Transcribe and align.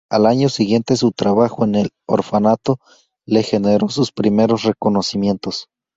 Al 0.09 0.25
año 0.25 0.49
siguiente, 0.49 0.95
su 0.95 1.11
trabajo 1.11 1.63
en 1.63 1.75
"El 1.75 1.89
orfanato" 2.07 2.79
le 3.27 3.43
generó 3.43 3.87
sus 3.89 4.11
primeros 4.11 4.63
reconocimientos. 4.63 5.67